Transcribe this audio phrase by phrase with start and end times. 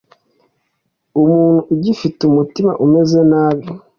[1.21, 3.65] Umuntu ugifite umutima umeze nabi